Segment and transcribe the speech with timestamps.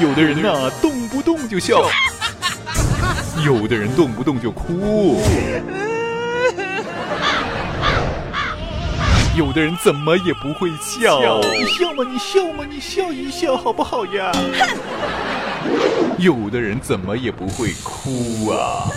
[0.00, 1.76] 有的人呐，动不动就笑；
[3.44, 5.20] 有的人动不动就哭；
[9.36, 11.40] 有的人怎么也不会笑。
[11.42, 12.04] 你笑吗？
[12.08, 12.64] 你笑吗？
[12.68, 14.32] 你笑一笑好不好呀？
[16.18, 18.88] 有的人怎么也不会哭啊。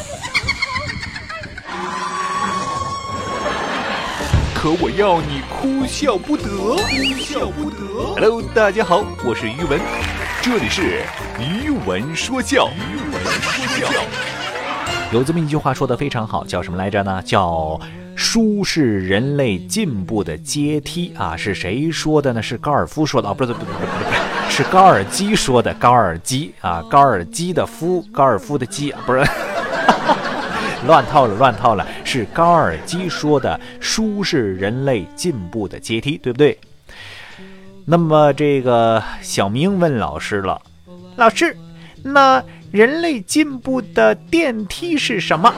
[4.56, 6.78] 可我要你哭笑不得，哭
[7.20, 7.78] 笑不得。
[8.16, 9.80] Hello，大家好，我是于文，
[10.50, 11.04] 这里是
[11.38, 12.70] 余文说笑。
[12.78, 13.92] 于文说笑。
[15.12, 17.22] 有这么一句话说的非常好，叫什么来着呢？
[17.26, 17.78] 叫
[18.16, 21.36] “书是人类进步的阶梯”啊！
[21.36, 22.42] 是谁说的呢？
[22.42, 23.34] 是高尔夫说的啊？
[23.34, 25.74] 不是，不是，不是，不是，是高尔基说的。
[25.74, 29.26] 高尔基啊，高尔基的夫，高尔夫的基，不是。
[30.88, 31.86] 乱套了，乱套了！
[32.06, 36.58] 是高尔基说的，书是人类进步的阶梯，对不对？
[37.90, 40.62] 那么这个小明问老师了
[41.16, 41.56] ：“老师，
[42.04, 45.54] 那人类进步的电梯是什么？”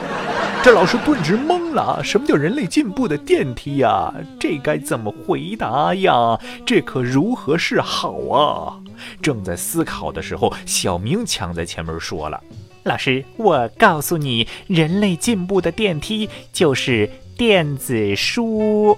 [0.62, 4.14] 这老师顿时懵了：“什么叫人类进步的电梯呀？
[4.38, 6.38] 这该怎么回答呀？
[6.64, 8.78] 这可如何是好啊？”
[9.20, 12.40] 正在思考的时候，小明抢在前面说了。
[12.84, 18.96] 老师，我告诉你，人类进步的电梯就是电子书。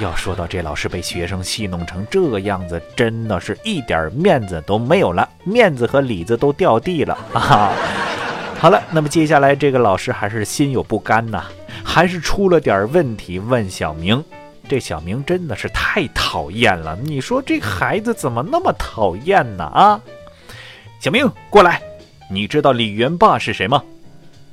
[0.00, 7.72] 要说到这老师被学生戏弄成这个样子，真的是一点面子都没有了，面子和里子都掉地了 啊！
[8.58, 11.44] 好了，那么接下来这个老师还是心有不甘呐，
[11.84, 14.22] 还是出了点问题，问小明。
[14.66, 19.64] 这小明真的是太讨厌了，你说这孩子怎么那么讨厌呢？
[19.64, 20.00] 啊！
[20.98, 21.80] 小明，过来！
[22.30, 23.82] 你知道李元霸是谁吗？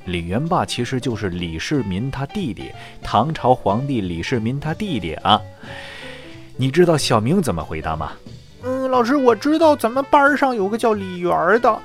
[0.04, 2.72] 李元霸其实就是李世民他弟弟，
[3.02, 5.40] 唐朝皇帝李世民他弟弟啊。
[6.56, 8.12] 你知道小明怎么回答吗？
[8.64, 11.78] 嗯，老师，我知道咱们班上有个叫李元的，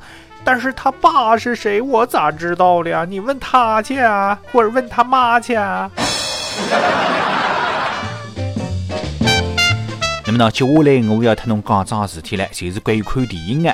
[0.43, 3.05] 但是他爸是谁，我咋知道的呀？
[3.05, 5.89] 你问他去啊，或者问他妈去啊。
[10.25, 13.73] 那么呢，接下来我要同侬讲桩事体了，就是关于看电影的。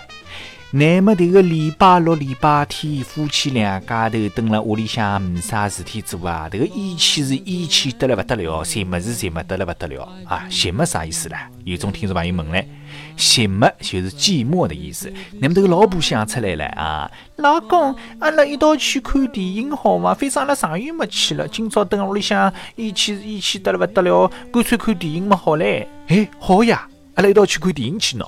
[0.75, 10.47] 那么这个礼拜六、礼拜天，夫妻两家头蹲辣屋里向没啥事体做啊，这个义气是义气得了不得了，寻么子寻么得了不得了啊！
[10.50, 11.47] 寻么啥意思啦？
[11.63, 12.67] 有种听众朋友问嘞，
[13.16, 15.13] 寻么就是寂寞的意思。
[15.39, 20.16] 乃么这个老婆想出来了啊，老公，阿拉一道去看电影好吗？
[20.16, 25.88] 反正阿拉上月没去了，今朝蹲屋里向义气义气得了不得了，干脆看电影么好嘞？
[26.07, 28.28] 哎，好呀，阿拉一道去看电影去喏。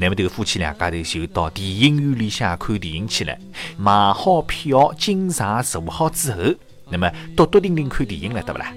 [0.00, 3.36] 那么，这个夫妻两家头就到电影院里向看电影去了。
[3.76, 6.38] 买好票，进场坐好之后，
[6.88, 8.72] 那么笃笃定定看电影了，对不啦？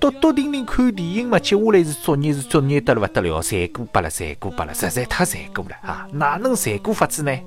[0.00, 6.08] 笃笃定定看电影嘛，接下来是作业，是作业得了不得了，残过不了，残过不了，实在太残过了啊！
[6.10, 7.38] 哪能残过法子呢？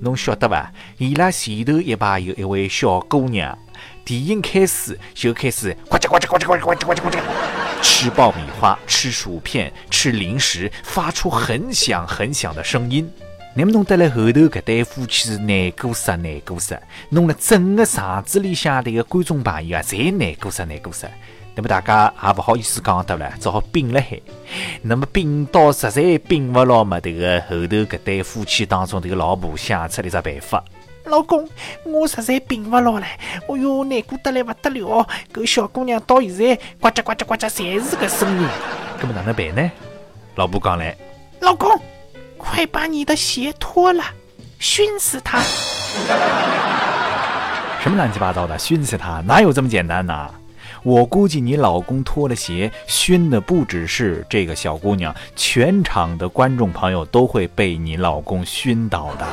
[0.00, 0.72] 侬晓得伐？
[0.98, 3.58] 伊拉前头一排有一位小姑娘，
[4.04, 7.57] 电影开始就开始呱唧呱唧呱唧呱唧呱唧呱唧。
[7.82, 13.10] 吃爆米花，吃薯片，吃零食，发出很响很响的声音。
[13.54, 16.78] 那么弄得来后头，搿对夫妻是难过死，难过死，
[17.08, 21.08] 弄了整个场子里向的个观众朋友啊，侪难过死，难过死。
[21.56, 24.20] 那么大家也不好意思讲得了，只好屏了海。
[24.80, 30.62] 那么屏到实在屏不牢嘛，这个后头搿对夫妻当中这个老婆想出了一只办法。
[31.08, 31.48] 老公，
[31.84, 35.06] 我实在病不牢了，哎哟，难过得来不得了。
[35.32, 38.46] 搿小姑娘到现在呱唧呱唧呱唧，侪是个声音。
[39.00, 39.70] 搿么哪能办呢？
[40.34, 40.96] 老婆讲来，
[41.40, 41.70] 老公，
[42.36, 44.04] 快把你的鞋脱了，
[44.58, 45.40] 熏死他。
[47.80, 49.20] 什么乱七八糟的，熏死他？
[49.20, 50.30] 哪有这么简单呢？
[50.84, 59.26] 我估计你老公脱了鞋，熏的不只是这个小姑娘，全场的观众朋友都会被你老公熏倒的。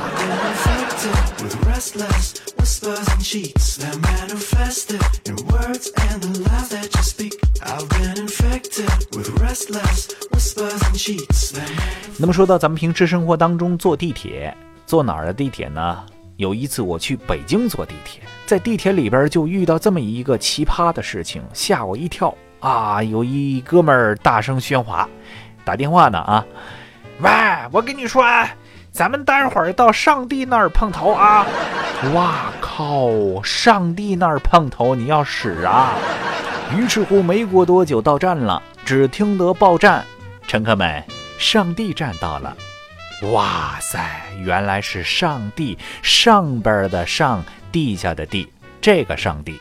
[12.18, 16.04] 那么说到咱们平时生活当中坐地铁，坐哪儿的地铁呢？
[16.36, 23.02] 有一次我去北京坐地铁，在地铁里边就遇到这么一个奇葩的事情，吓我一跳啊！
[23.02, 25.08] 有一哥们儿大声喧哗，
[25.64, 26.44] 打电话呢啊！
[27.20, 27.30] 喂，
[27.70, 28.48] 我跟你说啊。
[28.96, 31.46] 咱们待会儿到上帝那儿碰头啊！
[32.14, 33.10] 哇靠，
[33.42, 35.92] 上帝那儿碰头，你要使啊！
[36.74, 40.02] 于是乎，没过多久到站了，只听得报站，
[40.48, 41.04] 乘客们，
[41.38, 42.56] 上帝站到了。
[43.32, 44.00] 哇塞，
[44.42, 48.50] 原来是上帝上边的上，地下的地，
[48.80, 49.60] 这个上帝。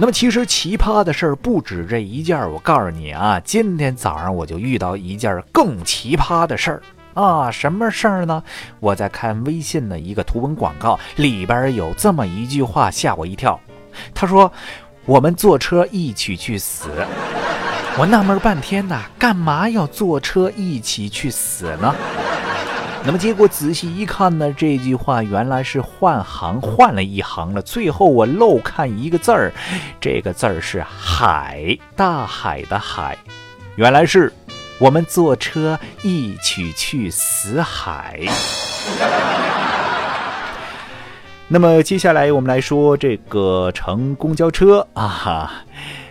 [0.00, 6.82] 那么其实奇葩的事儿不止这一件儿，我告诉你啊，今天早上我就遇到一件更奇葩的事儿
[7.14, 7.50] 啊！
[7.50, 8.40] 什么事儿呢？
[8.78, 13.58] 我在看微信的一个图文广告，里边有这么一句话，吓我一跳。
[14.14, 14.50] 他说
[15.04, 16.90] ：“我们坐车一起去死。”
[17.98, 21.92] 我纳闷半天呢，干嘛要坐车一起去死呢？
[23.04, 27.62] 那么结果仔细一看呢，这句话原来是换行换了一行了。
[27.62, 29.50] 最后我漏看一个字儿，
[29.98, 33.16] 这个字儿是海，大海的海。
[33.76, 34.30] 原来是
[34.78, 38.20] 我们坐车一起去死海。
[41.48, 45.50] 那么接下来我们来说这个乘公交车啊哈。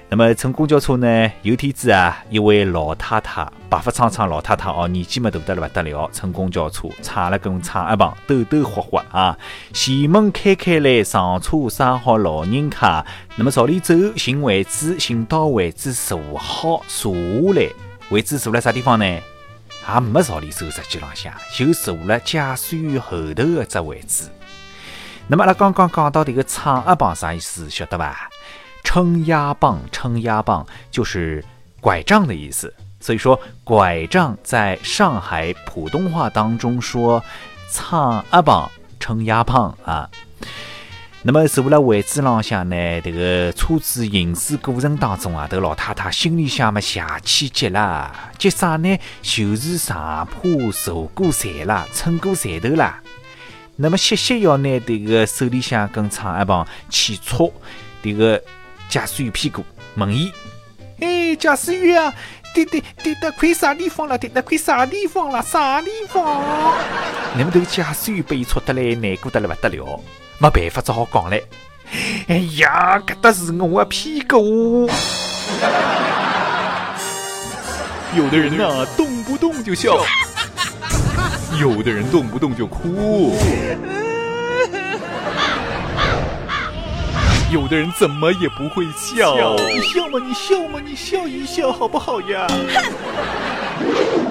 [0.10, 1.32] 那么乘公交车呢？
[1.42, 6.10] 有天子啊，一位老太太，白发苍苍老太太哦，年纪嘛大得了不得了。
[6.14, 9.38] 乘公交车，唱了根唱一棒，抖抖霍霍啊。
[9.74, 13.06] 前门开开来，上车上好老人卡。
[13.36, 17.70] 那么朝里走，寻位置，寻到位置坐好，坐下来。
[18.10, 19.06] 位置坐了啥地方呢？
[19.06, 24.30] 也没朝里走，实际浪向就坐了驾驶员后头的这位置。
[25.28, 27.70] 那么阿拉刚刚讲到这个唱一棒啥意思？
[27.70, 28.30] 晓得吧？
[28.88, 31.44] 撑压棒，撑压棒就是
[31.82, 32.74] 拐杖的意思。
[33.02, 37.22] 所以说，拐杖在上海普通话当中说
[37.70, 40.10] “撑阿棒”，撑压棒啊。
[41.22, 48.98] 那么坐了位置浪向呢，这个车子行驶过程当中啊，这个老太太心里想嘛，邪气急了，急啥呢？
[49.22, 53.02] 就是上坡坐过山了，撑过山头了。
[53.76, 57.52] 那么，歇歇要拿这个手里向根长阿棒去戳
[58.02, 58.42] 这个。
[58.90, 59.64] 驾驶员屁股
[59.96, 60.32] 问伊
[61.02, 62.14] ：“哎，驾驶员啊，
[62.54, 64.18] 跌跌跌得快啥地方了？
[64.18, 65.42] 跌得快啥地方了？
[65.44, 66.44] 啥地方？”
[67.38, 70.00] 那么这个驾驶员被戳得来，难过得来不得了，
[70.40, 71.44] 没办法，只好讲嘞
[72.28, 74.90] ：“哎呀，搿搭是我的屁股。
[78.16, 79.92] ”有的人呐，动不动就笑；
[81.60, 83.36] 有的人动不动就哭。
[87.50, 92.46] 有的人怎么也不会笑，你笑嘛，你笑嘛，你笑一笑好不好呀？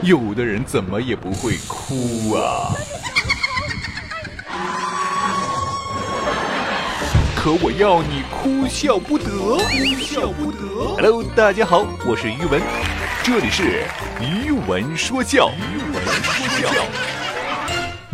[0.02, 2.76] 有的人怎么也不会哭啊？
[7.34, 9.62] 可我要你哭笑不得，哭
[9.98, 10.58] 笑不得。
[10.96, 12.60] Hello，大家好，我是于文，
[13.22, 13.84] 这里是
[14.20, 16.84] 于文说教，于文说教。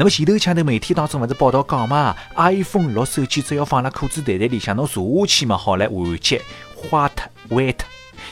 [0.03, 6.43] 那么前头腔头媒体当中勿是报道讲嘛，iPhone 六手机只要放辣裤子袋袋里向，侬坐下去嘛好来完结，
[6.75, 7.87] 坏脱坏脱。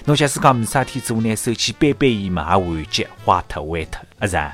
[0.05, 4.53] 侬假使讲没啥天做呢，手机背背伊嘛也换机，坏脱坏脱，阿是啊。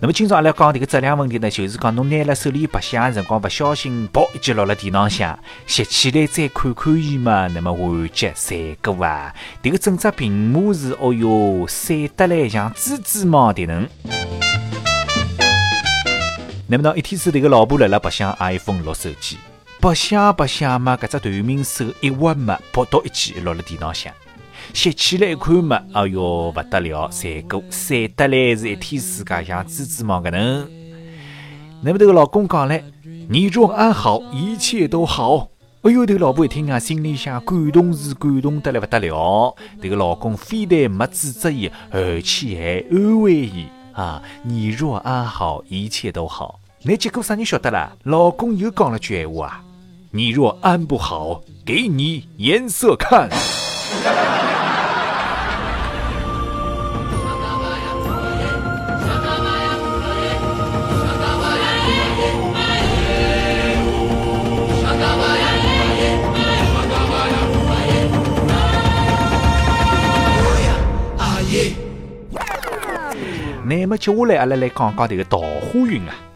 [0.00, 13.88] 那么今朝阿拉讲迭个质量问题呢，就是讲侬拿辣手里白相的辰光，勿小心啵一记落了电脑上，拾起来再看看伊嘛，那么换机闪过啊，迭个整只屏幕是哦哟闪得来像蜘蛛网的能。
[16.72, 19.36] 那么，当一天是迭个老婆辣辣白相 iPhone 六手机，
[19.78, 24.10] 白相白相嘛，搿只断命手一握嘛，扑到一记落了电脑上，
[24.72, 30.66] 拾起来一看嘛，哎哟，勿得了，闪过，闪得来是一天世界像蜘蛛网搿能。
[31.82, 32.82] 那么，迭个老公讲嘞，
[33.28, 35.48] 你若安好，一切都好。
[35.82, 39.54] 哎哟，迭个老婆一听啊，心里想感动是感动得来勿得了。
[39.78, 46.60] 迭个老公非但没指责伊，而且还安慰伊啊，你若安好，一切都好。
[46.84, 47.92] 那结果啥人晓得啦？
[48.02, 49.62] 老公又讲了句闲话啊
[50.10, 53.28] ：“你若安不好，给你颜色看。”
[73.64, 76.31] 那么接下来阿拉来讲讲这个桃花运啊。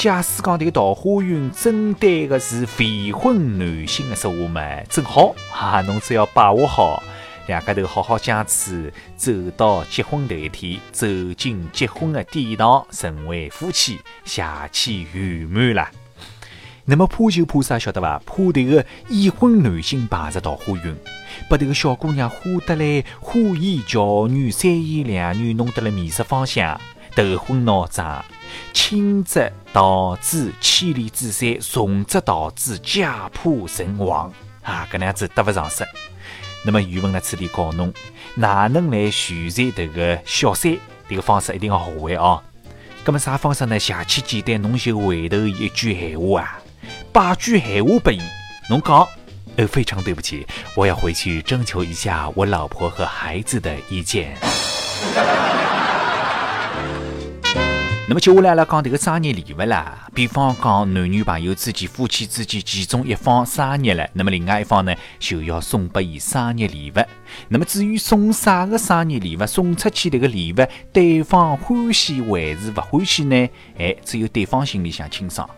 [0.00, 7.02] 假使讲这个桃花运针对的是未婚男性的说话嘛，正好哈，侬只要把握好，
[7.46, 15.86] 两个头好好相处，走到结婚头一天，走进结婚的殿堂，成为夫妻，下去圆满了。
[16.90, 18.20] 那么怕就怕啥晓得伐？
[18.26, 20.92] 怕迭个已婚男性碰着桃花运，
[21.48, 26.80] 把迭个小姑娘花得来花言巧语、三言两语，弄得了迷失方向，
[27.14, 28.24] 头昏脑胀。
[28.72, 34.32] 轻则导致千里之山，重则导致家破人亡
[34.62, 34.84] 啊！
[34.90, 35.86] 搿能样子得勿偿失。
[36.64, 37.94] 那么语文呢，此地教侬
[38.34, 40.76] 哪能来选择迭个小三？
[41.08, 42.42] 这个方式一定要学会啊！
[43.04, 43.78] 搿么啥方式呢？
[43.78, 46.59] 下去简单，侬就回头一句闲话啊，
[47.12, 48.20] 把句闲话拨伊，
[48.68, 49.06] 侬讲：
[49.56, 54.36] 呃，非常对不起，我要回去征求一下我老婆和孩子的意见。
[58.08, 67.00] 那么接下来来讲这个生日礼物啦，比方讲男女朋友之间、夫妻之间，其中一方生日了，那么另外一方呢就要送给伊生日礼物。
[67.48, 70.56] 那么至于送啥个生日礼物，送出去这个礼物，
[70.92, 73.48] 对方欢喜还是不欢喜呢？
[73.78, 75.48] 哎，只有对方心里想清爽。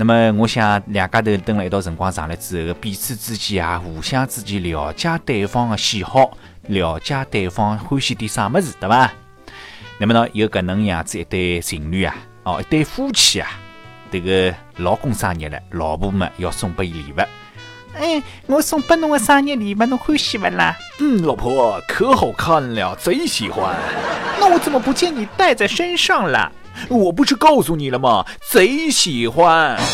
[0.00, 6.30] 那么我想两家头等了一道辰光长了之后，彼此之间啊，互相之间了解对方的喜好，
[6.68, 9.12] 了解对方欢喜点啥么子，对吧？
[9.98, 13.50] 那么呢，有搿能样子一对情侣啊，哦，一对夫妻啊，
[14.10, 17.20] 这个老公生日了，老婆们要送拨伊礼物。
[17.92, 20.74] 哎，我送拨侬个生日礼物，侬欢喜勿啦？
[21.00, 23.76] 嗯，老婆可好看了，贼喜欢。
[24.40, 26.50] 那我怎么不见你带在身上了？
[26.88, 28.24] 我不是告诉你了吗？
[28.50, 29.78] 贼喜欢。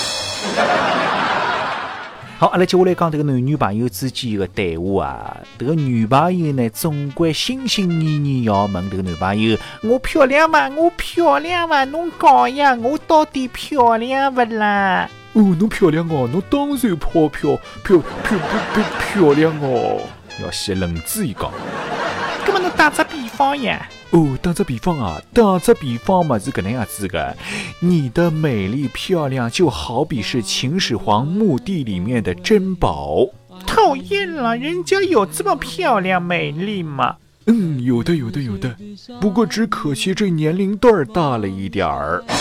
[2.39, 5.39] 好，阿拉接下来讲这个男女朋友之间的对话啊。
[5.59, 10.69] 这个女朋友呢，总归心心念念要问这个男朋友：我漂亮吗？
[10.77, 11.85] 我漂亮吗？
[11.87, 15.09] 侬讲呀，我到底漂亮不啦？
[15.33, 18.39] 哦，侬漂亮哦，侬当然漂漂漂漂
[18.75, 20.03] 漂漂亮哦。
[20.45, 21.51] 要先冷静一讲。
[22.47, 23.89] 那么侬打个比方呀？
[24.11, 27.37] 哦，打个比方啊，打个比方嘛是搿能样子的。
[27.81, 33.27] 你的美丽漂亮就好比是秦始皇墓地里面的珍宝。
[33.67, 37.17] 讨厌了，人家有这么漂亮美丽吗？
[37.47, 38.77] 嗯，有的有的有的，
[39.21, 42.23] 不过只可惜这年龄段大了一点儿。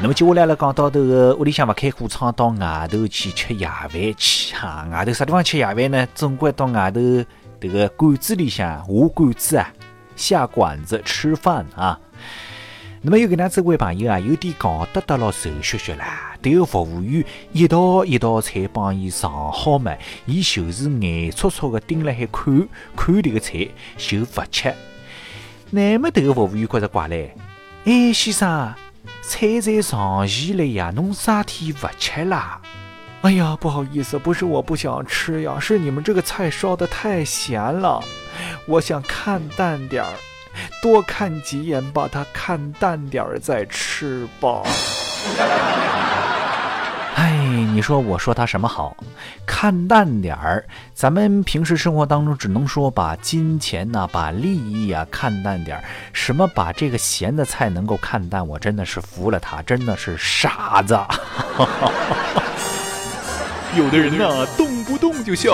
[0.00, 4.86] 那么接下来了，讲到这个屋里向不开火窗，到外头去吃夜饭去哈。
[4.92, 6.06] 外头啥地方吃夜饭呢？
[6.14, 7.00] 总归到外头。
[7.60, 9.72] 这个馆子里向下馆子啊，
[10.14, 11.98] 下馆子吃饭啊。
[13.00, 16.36] 那么有个那这位朋友啊，有点讲得得了瘦削削啦。
[16.42, 19.92] 这个服务员一道一道菜帮伊上好嘛，
[20.26, 24.74] 伊就是眼戳戳的盯了海看，看这个菜就不吃。
[25.70, 27.34] 那么这个服务员觉着怪嘞，
[27.84, 28.74] 哎，先生，
[29.22, 32.60] 菜在上齐了呀，侬啥天不吃啦？
[33.22, 38.00] 哎呀，不好意思，不是我不想吃呀，是你们这个菜烧的太咸了，
[38.64, 40.12] 我想看淡点儿，
[40.80, 44.62] 多看几眼，把它看淡点儿再吃吧。
[47.16, 47.32] 哎，
[47.74, 48.96] 你说我说他什么好？
[49.44, 55.82] 看淡点儿，咱们平时生活当中只能说把金钱呐，把利益啊看淡点儿，
[56.12, 60.96] 什么把这个咸的菜能够看淡，我真的是服了他，真的是傻子。
[63.76, 65.52] 有的人呐，动不动就笑；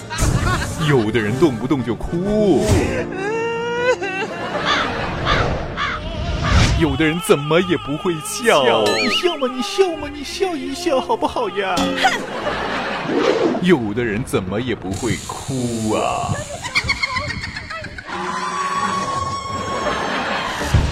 [0.88, 2.64] 有的人动不动就哭；
[6.80, 8.82] 有的人怎么也不会笑。
[8.96, 9.48] 你笑嘛？
[9.48, 10.08] 你笑嘛？
[10.12, 11.74] 你笑一笑好不好呀？
[13.62, 16.32] 有的人怎么也不会哭啊！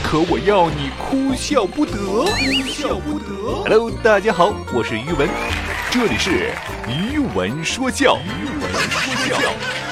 [0.03, 2.27] 可我要你哭笑不得，哭
[2.69, 3.27] 笑不得。
[3.65, 5.29] Hello，大家好，我是于文。
[5.95, 6.51] 这里是
[6.89, 8.19] 余文说教。
[8.27, 9.84] 余文说教。